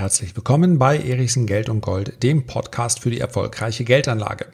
[0.00, 4.46] Herzlich willkommen bei Erichsen Geld und Gold, dem Podcast für die erfolgreiche Geldanlage.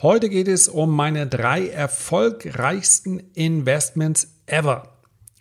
[0.00, 4.96] Heute geht es um meine drei erfolgreichsten Investments ever.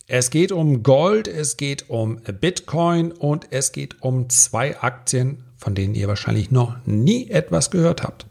[0.06, 5.76] Es geht um Gold, es geht um Bitcoin und es geht um zwei Aktien, von
[5.76, 8.26] denen ihr wahrscheinlich noch nie etwas gehört habt.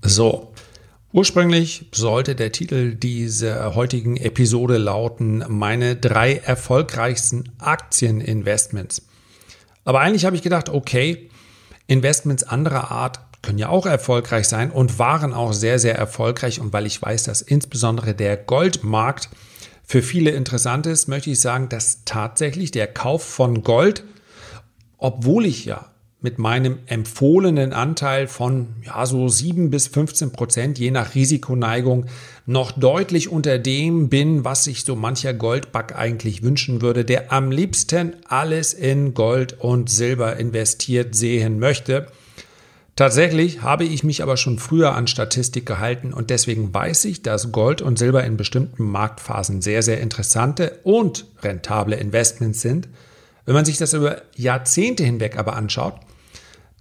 [0.00, 0.52] So,
[1.16, 9.00] Ursprünglich sollte der Titel dieser heutigen Episode lauten Meine drei erfolgreichsten Aktieninvestments.
[9.86, 11.30] Aber eigentlich habe ich gedacht, okay,
[11.86, 16.60] Investments anderer Art können ja auch erfolgreich sein und waren auch sehr, sehr erfolgreich.
[16.60, 19.30] Und weil ich weiß, dass insbesondere der Goldmarkt
[19.84, 24.04] für viele interessant ist, möchte ich sagen, dass tatsächlich der Kauf von Gold,
[24.98, 30.90] obwohl ich ja mit meinem empfohlenen Anteil von ja, so 7 bis 15 Prozent, je
[30.90, 32.06] nach Risikoneigung,
[32.46, 37.50] noch deutlich unter dem bin, was sich so mancher Goldback eigentlich wünschen würde, der am
[37.50, 42.06] liebsten alles in Gold und Silber investiert sehen möchte.
[42.96, 47.52] Tatsächlich habe ich mich aber schon früher an Statistik gehalten und deswegen weiß ich, dass
[47.52, 52.88] Gold und Silber in bestimmten Marktphasen sehr, sehr interessante und rentable Investments sind.
[53.44, 55.94] Wenn man sich das über Jahrzehnte hinweg aber anschaut,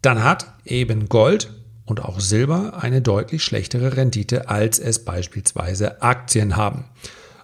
[0.06, 1.52] dann hat eben Gold
[1.86, 6.86] und auch Silber eine deutlich schlechtere Rendite, als es beispielsweise Aktien haben.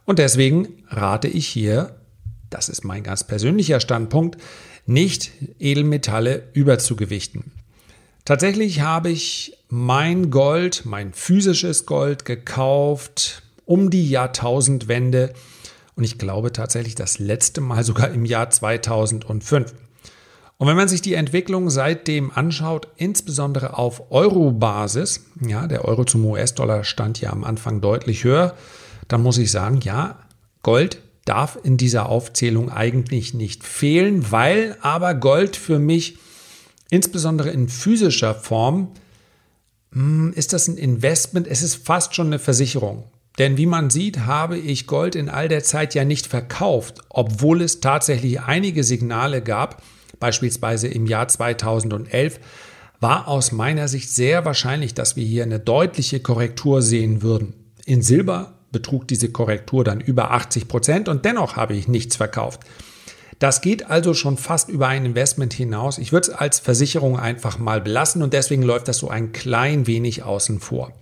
[0.05, 1.95] Und deswegen rate ich hier,
[2.49, 4.37] das ist mein ganz persönlicher Standpunkt,
[4.85, 7.51] nicht Edelmetalle überzugewichten.
[8.25, 15.33] Tatsächlich habe ich mein Gold, mein physisches Gold gekauft um die Jahrtausendwende
[15.95, 19.73] und ich glaube tatsächlich das letzte Mal sogar im Jahr 2005.
[20.61, 26.23] Und wenn man sich die Entwicklung seitdem anschaut, insbesondere auf Euro-Basis, ja, der Euro zum
[26.23, 28.55] US-Dollar stand ja am Anfang deutlich höher,
[29.07, 30.19] dann muss ich sagen, ja,
[30.61, 36.19] Gold darf in dieser Aufzählung eigentlich nicht fehlen, weil aber Gold für mich
[36.91, 38.91] insbesondere in physischer Form
[39.93, 43.05] hm, ist das ein Investment, es ist fast schon eine Versicherung.
[43.39, 47.63] Denn wie man sieht, habe ich Gold in all der Zeit ja nicht verkauft, obwohl
[47.63, 49.81] es tatsächlich einige Signale gab,
[50.19, 52.39] beispielsweise im Jahr 2011,
[52.99, 57.53] war aus meiner Sicht sehr wahrscheinlich, dass wir hier eine deutliche Korrektur sehen würden.
[57.85, 62.61] In Silber betrug diese Korrektur dann über 80 Prozent und dennoch habe ich nichts verkauft.
[63.39, 65.97] Das geht also schon fast über ein Investment hinaus.
[65.97, 69.87] Ich würde es als Versicherung einfach mal belassen und deswegen läuft das so ein klein
[69.87, 70.93] wenig außen vor.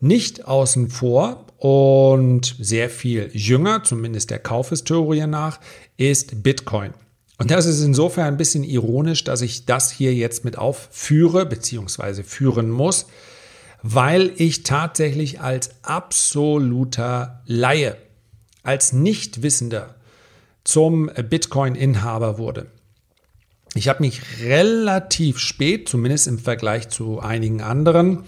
[0.00, 5.60] Nicht außen vor und sehr viel jünger, zumindest der Kaufhistorie nach,
[5.96, 6.92] ist Bitcoin.
[7.38, 12.22] Und das ist insofern ein bisschen ironisch, dass ich das hier jetzt mit aufführe, beziehungsweise
[12.22, 13.06] führen muss,
[13.82, 17.96] weil ich tatsächlich als absoluter Laie,
[18.62, 19.96] als Nichtwissender
[20.62, 22.66] zum Bitcoin-Inhaber wurde.
[23.74, 28.22] Ich habe mich relativ spät, zumindest im Vergleich zu einigen anderen,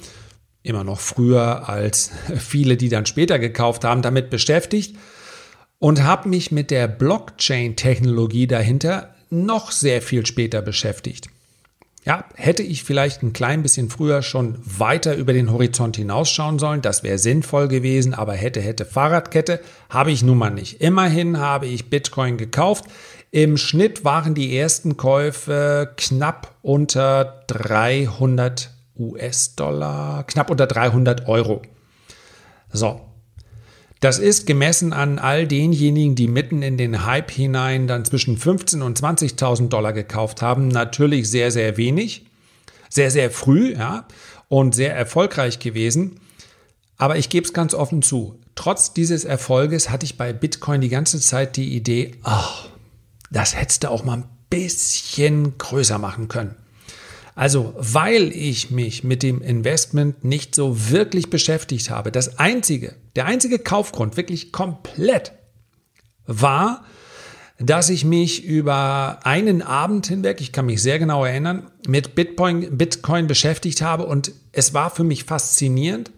[0.65, 4.97] immer noch früher als viele, die dann später gekauft haben, damit beschäftigt
[5.79, 11.29] und habe mich mit der Blockchain-Technologie dahinter noch sehr viel später beschäftigt.
[12.05, 16.81] Ja, hätte ich vielleicht ein klein bisschen früher schon weiter über den Horizont hinausschauen sollen,
[16.81, 19.61] das wäre sinnvoll gewesen, aber hätte, hätte Fahrradkette,
[19.91, 20.81] habe ich nun mal nicht.
[20.81, 22.85] Immerhin habe ich Bitcoin gekauft.
[23.33, 31.63] Im Schnitt waren die ersten Käufe knapp unter 300 US-Dollar, knapp unter 300 Euro.
[32.73, 33.01] So,
[34.01, 38.83] das ist gemessen an all denjenigen, die mitten in den Hype hinein dann zwischen 15.000
[38.83, 42.27] und 20.000 Dollar gekauft haben, natürlich sehr, sehr wenig.
[42.89, 44.07] Sehr, sehr früh, ja,
[44.49, 46.21] und sehr erfolgreich gewesen.
[46.99, 48.41] Aber ich gebe es ganz offen zu.
[48.55, 52.69] Trotz dieses Erfolges hatte ich bei Bitcoin die ganze Zeit die Idee, ach,
[53.31, 56.55] das hättest du auch mal ein bisschen größer machen können.
[57.37, 63.27] Also, weil ich mich mit dem Investment nicht so wirklich beschäftigt habe, das einzige, der
[63.27, 65.33] einzige Kaufgrund wirklich komplett
[66.27, 66.83] war,
[67.59, 72.79] dass ich mich über einen Abend hinweg, ich kann mich sehr genau erinnern, mit Bitcoin,
[72.79, 76.11] Bitcoin beschäftigt habe und es war für mich faszinierend,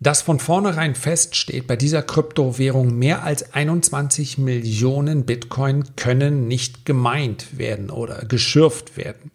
[0.00, 7.56] dass von vornherein feststeht, bei dieser Kryptowährung mehr als 21 Millionen Bitcoin können nicht gemeint
[7.56, 9.30] werden oder geschürft werden.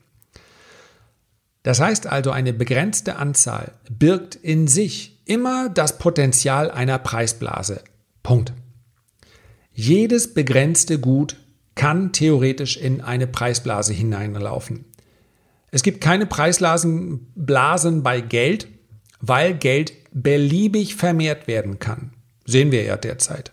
[1.66, 7.82] Das heißt also, eine begrenzte Anzahl birgt in sich immer das Potenzial einer Preisblase.
[8.22, 8.54] Punkt.
[9.74, 11.38] Jedes begrenzte Gut
[11.74, 14.86] kann theoretisch in eine Preisblase hineinlaufen.
[15.72, 17.34] Es gibt keine Preisblasen
[18.04, 18.68] bei Geld,
[19.20, 22.14] weil Geld beliebig vermehrt werden kann.
[22.46, 23.52] Sehen wir ja derzeit.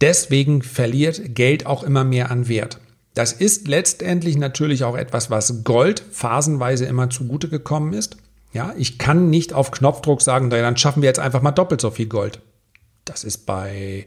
[0.00, 2.80] Deswegen verliert Geld auch immer mehr an Wert.
[3.14, 8.16] Das ist letztendlich natürlich auch etwas, was Gold phasenweise immer zugute gekommen ist.
[8.52, 11.90] Ja, ich kann nicht auf Knopfdruck sagen, dann schaffen wir jetzt einfach mal doppelt so
[11.90, 12.40] viel Gold.
[13.04, 14.06] Das ist bei,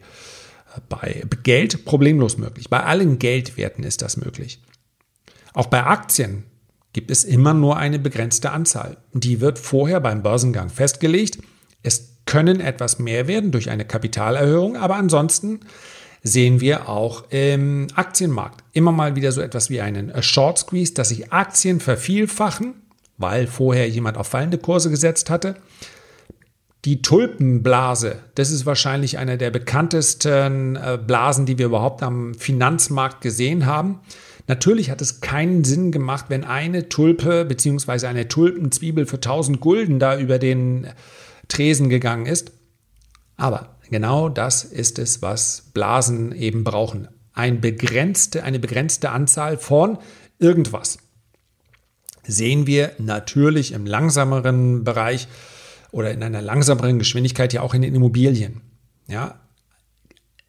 [0.89, 2.69] bei Geld problemlos möglich.
[2.69, 4.61] Bei allen Geldwerten ist das möglich.
[5.53, 6.43] Auch bei Aktien
[6.93, 8.97] gibt es immer nur eine begrenzte Anzahl.
[9.13, 11.39] Die wird vorher beim Börsengang festgelegt.
[11.81, 15.61] Es können etwas mehr werden durch eine Kapitalerhöhung, aber ansonsten
[16.23, 21.09] sehen wir auch im Aktienmarkt immer mal wieder so etwas wie einen Short Squeeze, dass
[21.09, 22.75] sich Aktien vervielfachen,
[23.17, 25.55] weil vorher jemand auf fallende Kurse gesetzt hatte.
[26.85, 33.21] Die Tulpenblase, das ist wahrscheinlich eine der bekanntesten äh, Blasen, die wir überhaupt am Finanzmarkt
[33.21, 33.99] gesehen haben.
[34.47, 38.07] Natürlich hat es keinen Sinn gemacht, wenn eine Tulpe bzw.
[38.07, 40.87] eine Tulpenzwiebel für 1000 Gulden da über den
[41.47, 42.51] Tresen gegangen ist.
[43.37, 47.07] Aber genau das ist es, was Blasen eben brauchen.
[47.33, 49.97] Ein begrenzte, eine begrenzte Anzahl von
[50.39, 50.97] irgendwas.
[52.25, 55.27] Sehen wir natürlich im langsameren Bereich
[55.91, 58.61] oder in einer langsameren Geschwindigkeit ja auch in den Immobilien.
[59.07, 59.39] Ja,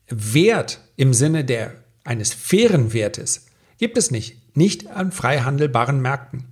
[0.09, 3.47] Wert im Sinne der, eines fairen Wertes
[3.79, 4.57] Gibt es nicht.
[4.57, 6.45] Nicht an frei handelbaren Märkten.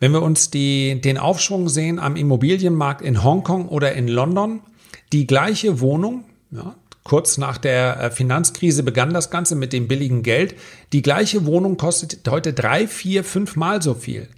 [0.00, 4.60] Wenn wir uns die, den Aufschwung sehen am Immobilienmarkt in Hongkong oder in London,
[5.12, 10.22] die gleiche Wohnung, ja, kurz nach der äh, Finanzkrise begann das Ganze mit dem billigen
[10.22, 10.56] Geld,
[10.92, 14.28] die gleiche Wohnung kostet heute drei, vier, fünf Mal so viel.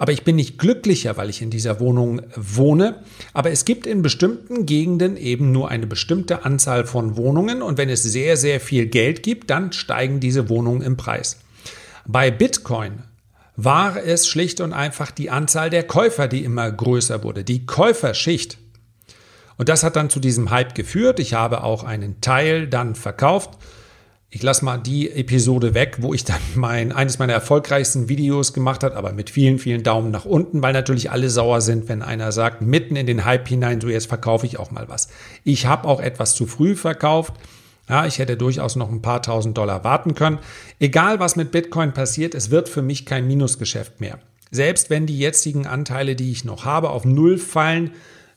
[0.00, 3.02] Aber ich bin nicht glücklicher, weil ich in dieser Wohnung wohne.
[3.34, 7.60] Aber es gibt in bestimmten Gegenden eben nur eine bestimmte Anzahl von Wohnungen.
[7.60, 11.40] Und wenn es sehr, sehr viel Geld gibt, dann steigen diese Wohnungen im Preis.
[12.06, 13.02] Bei Bitcoin
[13.56, 17.44] war es schlicht und einfach die Anzahl der Käufer, die immer größer wurde.
[17.44, 18.56] Die Käuferschicht.
[19.60, 21.20] Und das hat dann zu diesem Hype geführt.
[21.20, 23.58] Ich habe auch einen Teil dann verkauft
[24.32, 28.84] ich lasse mal die Episode weg, wo ich dann mein, eines meiner erfolgreichsten Videos gemacht
[28.84, 32.30] habe, aber mit vielen, vielen Daumen nach unten, weil natürlich alle sauer sind, wenn einer
[32.30, 35.08] sagt, mitten in den Hype hinein, so jetzt verkaufe ich auch mal was.
[35.42, 37.34] Ich habe auch etwas zu früh verkauft.
[37.88, 40.38] Ja, ich hätte durchaus noch ein paar tausend Dollar warten können.
[40.78, 44.20] Egal, was mit Bitcoin passiert, es wird für mich kein Minusgeschäft mehr.
[44.52, 47.90] Selbst wenn die jetzigen Anteile, die ich noch habe, auf Null fallen,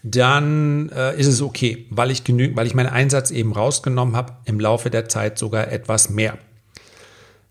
[0.03, 4.33] dann äh, ist es okay, weil ich genügend, weil ich meinen Einsatz eben rausgenommen habe,
[4.45, 6.37] im Laufe der Zeit sogar etwas mehr.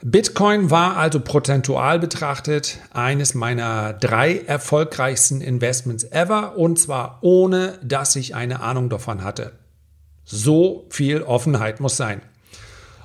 [0.05, 8.17] Bitcoin war also prozentual betrachtet eines meiner drei erfolgreichsten Investments ever und zwar ohne, dass
[8.17, 9.53] ich eine Ahnung davon hatte.
[10.25, 12.21] So viel Offenheit muss sein.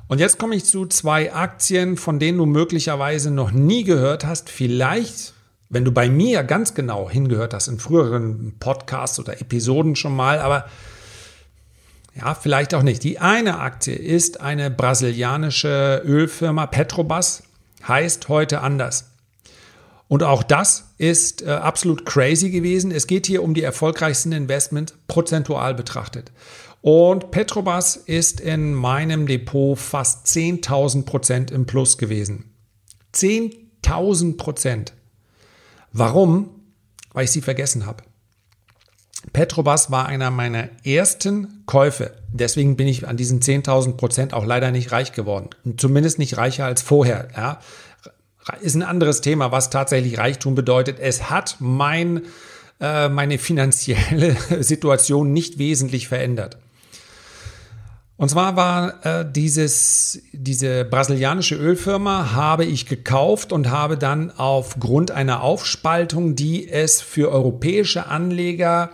[0.07, 4.49] Und jetzt komme ich zu zwei Aktien, von denen du möglicherweise noch nie gehört hast.
[4.49, 5.33] Vielleicht
[5.69, 10.39] wenn du bei mir ganz genau hingehört hast in früheren Podcasts oder Episoden schon mal,
[10.39, 10.65] aber
[12.15, 13.03] ja, vielleicht auch nicht.
[13.03, 17.43] Die eine Aktie ist eine brasilianische Ölfirma Petrobras,
[17.87, 19.11] heißt heute anders.
[20.07, 22.91] Und auch das ist äh, absolut crazy gewesen.
[22.91, 26.31] Es geht hier um die erfolgreichsten Investments prozentual betrachtet.
[26.81, 32.53] Und Petrobras ist in meinem Depot fast 10.000 Prozent im Plus gewesen.
[33.13, 34.93] 10.000 Prozent.
[35.97, 36.49] Warum?
[37.13, 38.03] Weil ich sie vergessen habe.
[39.33, 42.11] Petrobras war einer meiner ersten Käufe.
[42.31, 45.49] Deswegen bin ich an diesen 10.000 Prozent auch leider nicht reich geworden.
[45.77, 47.29] Zumindest nicht reicher als vorher.
[47.35, 47.59] Ja.
[48.61, 50.99] Ist ein anderes Thema, was tatsächlich Reichtum bedeutet.
[50.99, 52.21] Es hat mein,
[52.79, 56.57] äh, meine finanzielle Situation nicht wesentlich verändert.
[58.17, 65.11] Und zwar war äh, dieses, diese brasilianische Ölfirma habe ich gekauft und habe dann aufgrund
[65.11, 68.89] einer Aufspaltung, die es für europäische Anleger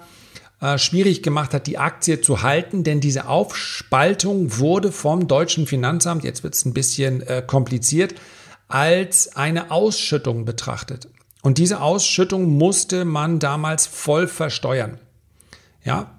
[0.60, 6.26] äh, schwierig gemacht hat, die Aktie zu halten, denn diese Aufspaltung wurde vom deutschen Finanzamt,
[6.26, 8.16] jetzt wird es ein bisschen äh, kompliziert,
[8.68, 11.08] als eine Ausschüttung betrachtet.
[11.42, 15.00] Und diese Ausschüttung musste man damals voll versteuern.
[15.84, 16.12] Ja,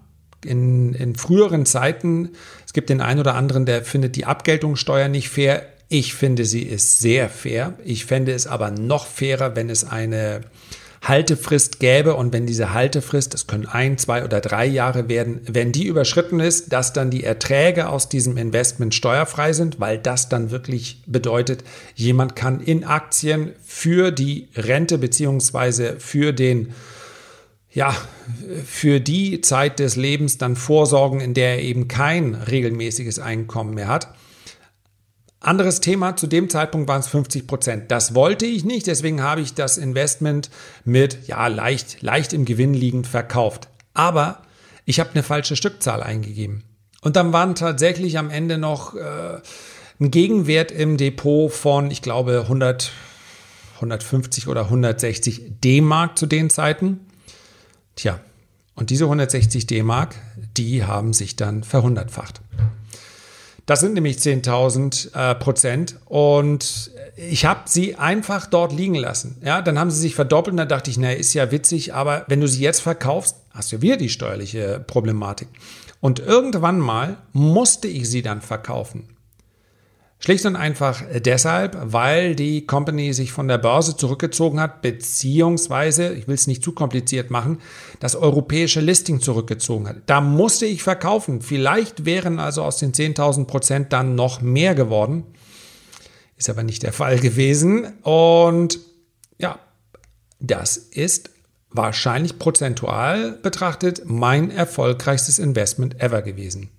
[0.44, 2.30] in, in früheren Zeiten,
[2.66, 5.66] es gibt den einen oder anderen, der findet die Abgeltungssteuer nicht fair.
[5.88, 7.74] Ich finde, sie ist sehr fair.
[7.84, 10.40] Ich fände es aber noch fairer, wenn es eine
[11.04, 15.70] Haltefrist gäbe und wenn diese Haltefrist, das können ein, zwei oder drei Jahre werden, wenn
[15.70, 20.50] die überschritten ist, dass dann die Erträge aus diesem Investment steuerfrei sind, weil das dann
[20.50, 21.62] wirklich bedeutet,
[21.94, 26.72] jemand kann in Aktien für die Rente beziehungsweise für den
[27.74, 27.94] ja,
[28.64, 33.88] für die Zeit des Lebens dann vorsorgen, in der er eben kein regelmäßiges Einkommen mehr
[33.88, 34.14] hat.
[35.40, 37.90] Anderes Thema, zu dem Zeitpunkt waren es 50 Prozent.
[37.90, 40.48] Das wollte ich nicht, deswegen habe ich das Investment
[40.84, 43.68] mit, ja, leicht, leicht im Gewinn liegend verkauft.
[43.92, 44.42] Aber
[44.86, 46.64] ich habe eine falsche Stückzahl eingegeben.
[47.02, 49.40] Und dann waren tatsächlich am Ende noch äh,
[50.00, 52.92] ein Gegenwert im Depot von, ich glaube, 100,
[53.74, 57.00] 150 oder 160 D-Mark zu den Zeiten.
[57.96, 58.20] Tja,
[58.74, 60.16] und diese 160 D-Mark,
[60.56, 62.40] die haben sich dann verhundertfacht.
[63.66, 69.38] Das sind nämlich 10.000 äh, Prozent und ich habe sie einfach dort liegen lassen.
[69.42, 72.24] Ja, dann haben sie sich verdoppelt und da dachte ich, naja, ist ja witzig, aber
[72.28, 75.48] wenn du sie jetzt verkaufst, hast du wieder die steuerliche Problematik.
[76.00, 79.08] Und irgendwann mal musste ich sie dann verkaufen.
[80.24, 86.26] Schlicht und einfach deshalb, weil die Company sich von der Börse zurückgezogen hat, beziehungsweise, ich
[86.26, 87.60] will es nicht zu kompliziert machen,
[88.00, 89.96] das europäische Listing zurückgezogen hat.
[90.06, 91.42] Da musste ich verkaufen.
[91.42, 95.24] Vielleicht wären also aus den 10.000 Prozent dann noch mehr geworden.
[96.38, 97.92] Ist aber nicht der Fall gewesen.
[98.00, 98.78] Und
[99.36, 99.58] ja,
[100.40, 101.32] das ist
[101.68, 106.70] wahrscheinlich prozentual betrachtet mein erfolgreichstes Investment ever gewesen.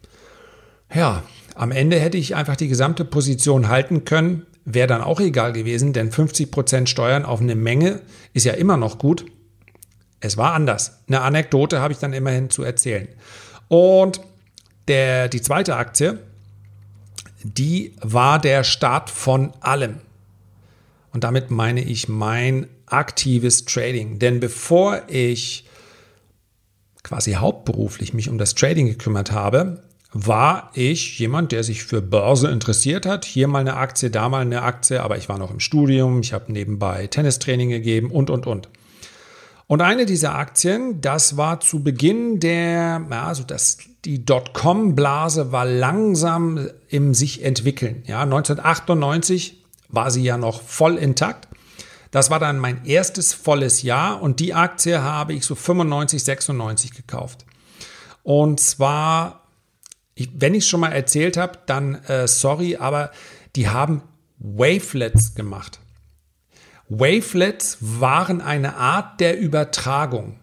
[0.91, 1.23] Ja,
[1.55, 5.93] am Ende hätte ich einfach die gesamte Position halten können, wäre dann auch egal gewesen,
[5.93, 8.01] denn 50% Steuern auf eine Menge
[8.33, 9.25] ist ja immer noch gut.
[10.19, 10.99] Es war anders.
[11.07, 13.07] Eine Anekdote habe ich dann immerhin zu erzählen.
[13.67, 14.21] Und
[14.87, 16.19] der, die zweite Aktie,
[17.43, 19.97] die war der Start von allem.
[21.13, 24.19] Und damit meine ich mein aktives Trading.
[24.19, 25.65] Denn bevor ich
[27.03, 29.83] quasi hauptberuflich mich um das Trading gekümmert habe,
[30.17, 33.25] war ich jemand, der sich für Börse interessiert hat.
[33.25, 36.31] Hier mal eine Aktie, da mal eine Aktie, aber ich war noch im Studium, ich
[36.31, 38.69] habe nebenbei Tennistraining gegeben und, und, und.
[39.67, 46.69] Und eine dieser Aktien, das war zu Beginn der, also das, die Dotcom-Blase war langsam
[46.87, 48.03] im sich entwickeln.
[48.07, 51.49] Ja, 1998 war sie ja noch voll intakt.
[52.11, 56.91] Das war dann mein erstes volles Jahr und die Aktie habe ich so 95, 96
[56.93, 57.45] gekauft.
[58.23, 59.44] Und zwar
[60.15, 63.11] ich, wenn ich es schon mal erzählt habe, dann äh, sorry, aber
[63.55, 64.01] die haben
[64.37, 65.79] Wavelets gemacht.
[66.87, 70.37] Wavelets waren eine Art der Übertragung,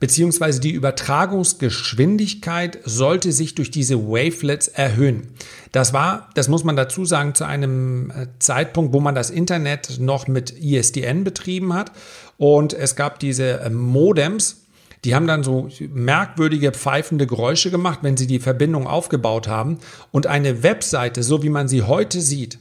[0.00, 5.28] beziehungsweise die Übertragungsgeschwindigkeit sollte sich durch diese Wavelets erhöhen.
[5.72, 9.98] Das war, das muss man dazu sagen, zu einem äh, Zeitpunkt, wo man das Internet
[10.00, 11.92] noch mit ISDN betrieben hat
[12.36, 14.65] und es gab diese äh, Modems,
[15.04, 19.78] die haben dann so merkwürdige pfeifende Geräusche gemacht, wenn sie die Verbindung aufgebaut haben.
[20.10, 22.58] Und eine Webseite, so wie man sie heute sieht,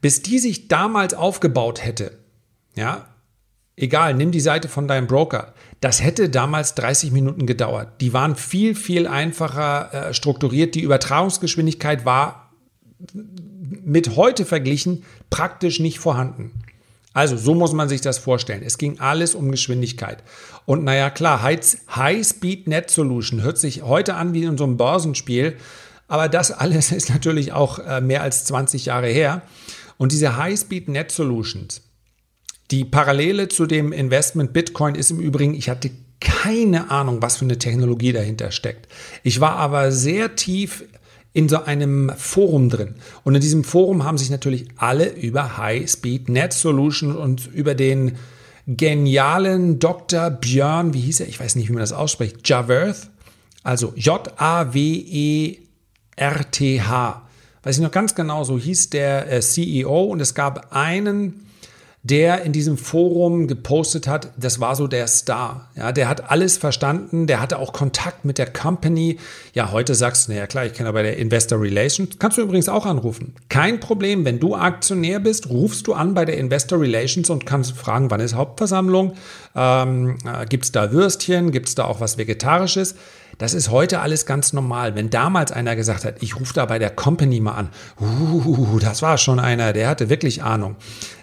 [0.00, 2.18] bis die sich damals aufgebaut hätte,
[2.74, 3.06] ja,
[3.76, 8.00] egal, nimm die Seite von deinem Broker, das hätte damals 30 Minuten gedauert.
[8.00, 10.74] Die waren viel, viel einfacher äh, strukturiert.
[10.74, 12.52] Die Übertragungsgeschwindigkeit war
[13.84, 16.52] mit heute verglichen praktisch nicht vorhanden.
[17.16, 18.62] Also so muss man sich das vorstellen.
[18.62, 20.22] Es ging alles um Geschwindigkeit.
[20.66, 25.56] Und naja, klar, High-Speed Net Solution hört sich heute an wie in so einem Börsenspiel,
[26.08, 29.40] aber das alles ist natürlich auch äh, mehr als 20 Jahre her.
[29.96, 31.80] Und diese High-Speed Net Solutions,
[32.70, 37.46] die Parallele zu dem Investment Bitcoin ist im Übrigen, ich hatte keine Ahnung, was für
[37.46, 38.92] eine Technologie dahinter steckt.
[39.22, 40.84] Ich war aber sehr tief
[41.36, 42.94] in so einem Forum drin.
[43.22, 48.16] Und in diesem Forum haben sich natürlich alle über High-Speed Net Solution und über den
[48.66, 50.30] genialen Dr.
[50.30, 51.28] Björn, wie hieß er?
[51.28, 52.48] Ich weiß nicht, wie man das ausspricht.
[52.48, 53.10] Jaworth,
[53.62, 54.32] also J-A-W-E-R-T-H.
[57.62, 61.45] Weiß ich noch ganz genau, so hieß der äh, CEO und es gab einen
[62.10, 65.68] der in diesem Forum gepostet hat, das war so der Star.
[65.74, 69.18] Ja, der hat alles verstanden, der hatte auch Kontakt mit der Company.
[69.54, 72.16] Ja, heute sagst du, naja klar, ich kenne aber der Investor Relations.
[72.18, 73.34] Kannst du übrigens auch anrufen.
[73.48, 77.72] Kein Problem, wenn du Aktionär bist, rufst du an bei der Investor Relations und kannst
[77.72, 79.14] fragen, wann ist Hauptversammlung?
[79.56, 81.50] Ähm, äh, Gibt es da Würstchen?
[81.50, 82.94] Gibt es da auch was Vegetarisches?
[83.38, 84.94] Das ist heute alles ganz normal.
[84.94, 87.68] Wenn damals einer gesagt hat, ich rufe da bei der Company mal an,
[88.00, 90.76] uh, das war schon einer, der hatte wirklich Ahnung.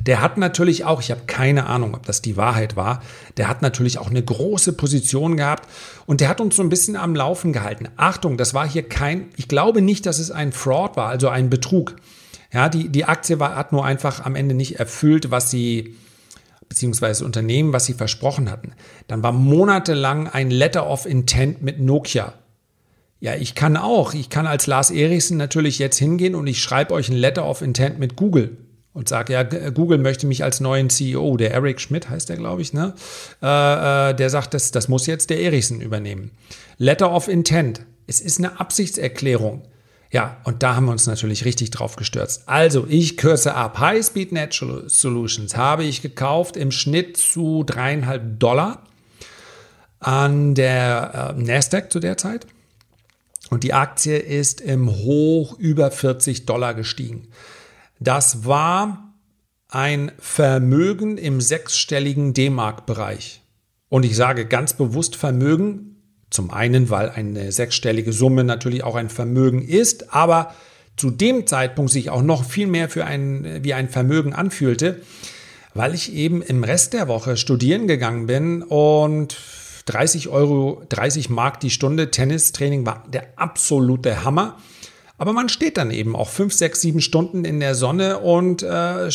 [0.06, 3.02] Der hat natürlich auch, ich habe keine Ahnung, ob das die Wahrheit war,
[3.38, 5.68] der hat natürlich auch eine große Position gehabt
[6.06, 7.90] und der hat uns so ein bisschen am Laufen gehalten.
[7.98, 11.50] Achtung, das war hier kein, ich glaube nicht, dass es ein Fraud war, also ein
[11.50, 11.96] Betrug.
[12.54, 15.96] Ja, die, die Aktie war, hat nur einfach am Ende nicht erfüllt, was sie,
[16.74, 18.74] beziehungsweise Unternehmen, was sie versprochen hatten.
[19.08, 22.34] Dann war monatelang ein Letter of Intent mit Nokia.
[23.20, 24.16] Ja, ich kann auch.
[24.16, 27.62] Ich kann als Lars Erichsen natürlich jetzt hingehen und ich schreibe euch ein Letter of
[27.62, 28.58] Intent mit Google
[28.92, 32.64] und sage, ja, Google möchte mich als neuen CEO, der Eric Schmidt heißt der, glaube
[32.64, 32.96] ich, ne?
[33.44, 36.32] Äh, äh, der sagt, das, das muss jetzt der Erichsen übernehmen.
[36.80, 37.86] Letter of Intent.
[38.08, 39.62] Es ist eine Absichtserklärung.
[40.14, 42.44] Ja, und da haben wir uns natürlich richtig drauf gestürzt.
[42.46, 43.80] Also, ich kürze ab.
[43.80, 48.84] High Speed Natural Solutions habe ich gekauft im Schnitt zu dreieinhalb Dollar
[50.00, 52.46] an der äh, Nasdaq zu der Zeit.
[53.50, 57.30] Und die Aktie ist im Hoch über 40 Dollar gestiegen.
[58.00, 59.16] Das war
[59.68, 63.42] ein Vermögen im sechsstelligen D-Mark-Bereich.
[63.90, 65.93] Und ich sage ganz bewusst Vermögen,
[66.34, 70.56] zum einen, weil eine sechsstellige Summe natürlich auch ein Vermögen ist, aber
[70.98, 75.02] zu dem Zeitpunkt sich auch noch viel mehr für ein, wie ein Vermögen anfühlte,
[75.76, 79.38] weil ich eben im Rest der Woche studieren gegangen bin und
[79.86, 84.58] 30 Euro, 30 Mark die Stunde Tennistraining war der absolute Hammer.
[85.20, 89.10] Aber man steht dann eben auch 5, 6, 7 Stunden in der Sonne und äh,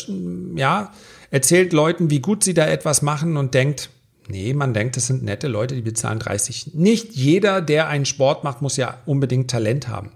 [0.54, 0.92] ja,
[1.32, 3.90] erzählt Leuten, wie gut sie da etwas machen und denkt,
[4.28, 6.74] Nee, man denkt, das sind nette Leute, die bezahlen 30.
[6.74, 10.12] Nicht jeder, der einen Sport macht, muss ja unbedingt Talent haben.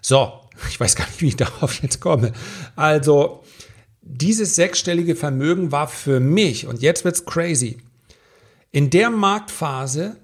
[0.00, 0.32] So,
[0.70, 2.32] ich weiß gar nicht, wie ich darauf jetzt komme.
[2.76, 3.42] Also,
[4.02, 7.78] dieses sechsstellige Vermögen war für mich, und jetzt wird's crazy,
[8.70, 10.16] in der Marktphase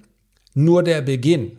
[0.54, 1.58] nur der Beginn.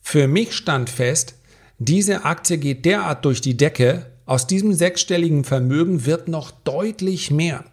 [0.00, 1.34] Für mich stand fest,
[1.78, 7.64] diese Aktie geht derart durch die Decke, aus diesem sechsstelligen Vermögen wird noch deutlich mehr.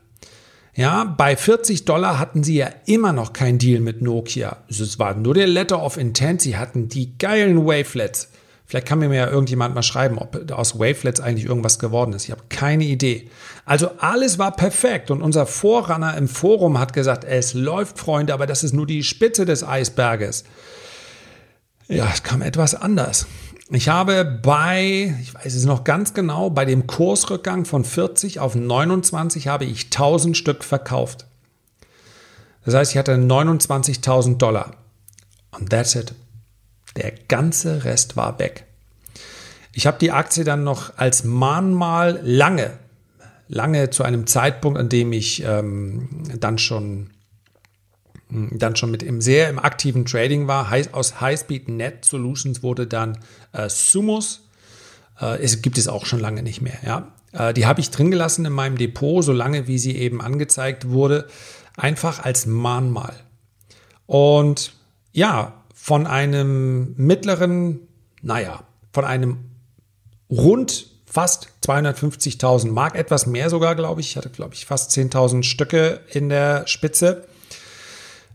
[0.79, 4.55] Ja, bei 40 Dollar hatten sie ja immer noch keinen Deal mit Nokia.
[4.69, 6.41] Es war nur der Letter of Intent.
[6.41, 8.29] Sie hatten die geilen Wavelets.
[8.65, 12.24] Vielleicht kann mir ja irgendjemand mal schreiben, ob aus Wavelets eigentlich irgendwas geworden ist.
[12.24, 13.29] Ich habe keine Idee.
[13.65, 18.48] Also alles war perfekt und unser Vorrunner im Forum hat gesagt, es läuft, Freunde, aber
[18.48, 20.45] das ist nur die Spitze des Eisberges.
[21.89, 23.27] Ja, es kam etwas anders.
[23.71, 28.55] Ich habe bei, ich weiß es noch ganz genau, bei dem Kursrückgang von 40 auf
[28.55, 31.27] 29 habe ich 1000 Stück verkauft.
[32.65, 34.75] Das heißt, ich hatte 29.000 Dollar.
[35.51, 36.15] Und that's it.
[36.97, 38.65] Der ganze Rest war weg.
[39.73, 42.71] Ich habe die Aktie dann noch als Mahnmal lange,
[43.47, 47.11] lange zu einem Zeitpunkt, an dem ich ähm, dann schon
[48.29, 50.71] dann schon mit im sehr im aktiven Trading war.
[50.91, 53.17] Aus Highspeed Net Solutions wurde dann
[53.53, 54.48] äh, Sumos.
[55.19, 56.77] Äh, es gibt es auch schon lange nicht mehr.
[56.86, 60.89] Ja, äh, die habe ich drin gelassen in meinem Depot, solange wie sie eben angezeigt
[60.89, 61.27] wurde,
[61.75, 63.15] einfach als Mahnmal.
[64.05, 64.74] Und
[65.11, 67.79] ja, von einem mittleren,
[68.22, 68.63] naja,
[68.94, 69.37] von einem
[70.29, 74.11] rund fast 250.000 Mark, etwas mehr sogar, glaube ich.
[74.11, 77.25] Ich hatte, glaube ich, fast 10.000 Stücke in der Spitze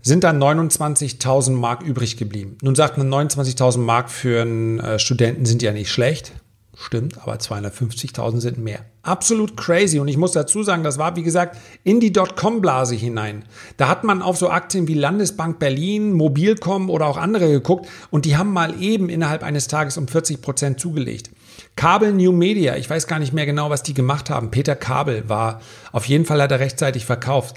[0.04, 2.58] sind dann 29.000 Mark übrig geblieben.
[2.62, 6.32] Nun sagt man, 29.000 Mark für einen äh, Studenten sind ja nicht schlecht.
[6.76, 8.80] Stimmt, aber 250.000 sind mehr.
[9.02, 10.00] Absolut crazy.
[10.00, 13.44] Und ich muss dazu sagen, das war, wie gesagt, in die Dotcom-Blase hinein.
[13.76, 18.24] Da hat man auf so Aktien wie Landesbank Berlin, Mobilcom oder auch andere geguckt und
[18.24, 21.30] die haben mal eben innerhalb eines Tages um 40 Prozent zugelegt.
[21.76, 24.50] Kabel New Media, ich weiß gar nicht mehr genau, was die gemacht haben.
[24.50, 25.60] Peter Kabel war,
[25.92, 27.56] auf jeden Fall hat er rechtzeitig verkauft.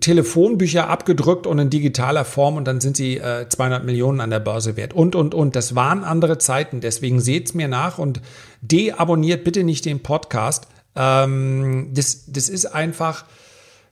[0.00, 4.38] Telefonbücher abgedrückt und in digitaler Form und dann sind sie äh, 200 Millionen an der
[4.38, 5.56] Börse wert und, und, und.
[5.56, 8.20] Das waren andere Zeiten, deswegen seht's mir nach und
[8.60, 10.66] deabonniert bitte nicht den Podcast.
[10.94, 13.24] Ähm, das, das ist einfach,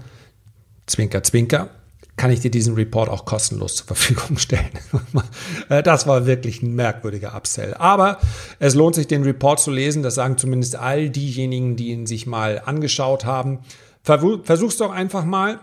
[0.86, 1.70] Zwinker, Zwinker,
[2.16, 4.70] kann ich dir diesen Report auch kostenlos zur Verfügung stellen.
[5.68, 7.74] Das war wirklich ein merkwürdiger Upsell.
[7.74, 8.18] Aber
[8.60, 10.02] es lohnt sich, den Report zu lesen.
[10.02, 13.60] Das sagen zumindest all diejenigen, die ihn sich mal angeschaut haben.
[14.02, 15.58] Versuch's doch einfach mal.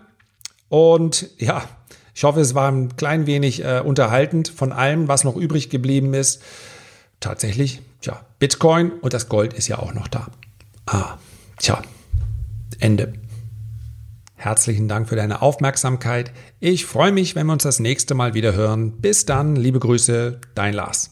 [0.68, 1.64] Und ja,
[2.14, 6.14] ich hoffe, es war ein klein wenig äh, unterhaltend von allem, was noch übrig geblieben
[6.14, 6.42] ist.
[7.20, 10.28] Tatsächlich, tja, Bitcoin und das Gold ist ja auch noch da.
[10.86, 11.18] Ah,
[11.58, 11.82] tja,
[12.80, 13.14] Ende.
[14.36, 16.32] Herzlichen Dank für deine Aufmerksamkeit.
[16.60, 18.94] Ich freue mich, wenn wir uns das nächste Mal wieder hören.
[18.94, 21.12] Bis dann, liebe Grüße, dein Lars.